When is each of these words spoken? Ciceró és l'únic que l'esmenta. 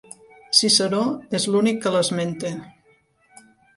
Ciceró 0.59 1.01
és 1.39 1.47
l'únic 1.55 1.77
que 1.85 1.91
l'esmenta. 1.97 2.55